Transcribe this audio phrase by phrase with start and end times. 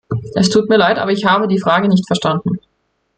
[0.33, 2.57] Es tut mir leid, aber ich habe die Frage nicht verstanden.